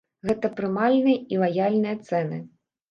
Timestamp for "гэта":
0.29-0.49